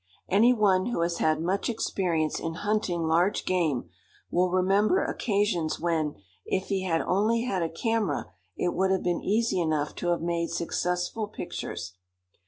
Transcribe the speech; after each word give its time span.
Any 0.27 0.51
one 0.51 0.87
who 0.87 1.01
has 1.01 1.19
had 1.19 1.39
much 1.43 1.69
experience 1.69 2.39
in 2.39 2.55
hunting 2.65 3.03
large 3.03 3.45
game 3.45 3.91
will 4.31 4.49
remember 4.49 5.05
occasions 5.05 5.79
when, 5.79 6.15
if 6.43 6.69
he 6.69 6.81
had 6.81 7.01
only 7.01 7.43
had 7.43 7.61
a 7.61 7.69
camera, 7.69 8.31
it 8.57 8.73
would 8.73 8.89
have 8.89 9.03
been 9.03 9.21
easy 9.21 9.61
enough 9.61 9.93
to 9.97 10.07
have 10.07 10.23
made 10.23 10.49
successful 10.49 11.27
pictures. 11.27 11.93